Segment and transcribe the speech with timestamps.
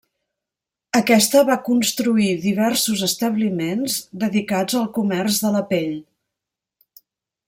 [0.99, 5.93] Aquesta va construir diversos establiments dedicats al comerç de la pell.